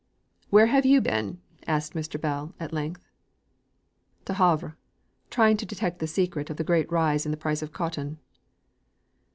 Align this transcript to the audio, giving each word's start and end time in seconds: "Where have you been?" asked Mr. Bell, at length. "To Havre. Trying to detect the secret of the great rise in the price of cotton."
"Where 0.49 0.65
have 0.65 0.83
you 0.83 0.99
been?" 0.99 1.41
asked 1.67 1.93
Mr. 1.93 2.19
Bell, 2.19 2.55
at 2.59 2.73
length. 2.73 3.05
"To 4.25 4.33
Havre. 4.33 4.75
Trying 5.29 5.57
to 5.57 5.65
detect 5.67 5.99
the 5.99 6.07
secret 6.07 6.49
of 6.49 6.57
the 6.57 6.63
great 6.63 6.91
rise 6.91 7.23
in 7.23 7.29
the 7.31 7.37
price 7.37 7.61
of 7.61 7.71
cotton." 7.71 8.17